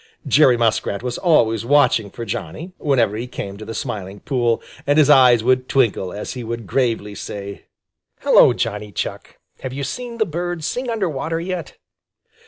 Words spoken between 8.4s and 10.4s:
Johnny Chuck! Have you seen the